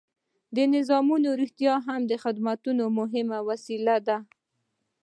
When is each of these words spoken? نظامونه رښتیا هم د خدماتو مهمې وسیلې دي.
نظامونه 0.75 1.29
رښتیا 1.41 1.75
هم 1.87 2.01
د 2.11 2.13
خدماتو 2.23 2.69
مهمې 2.97 3.39
وسیلې 3.49 3.97
دي. 4.07 4.17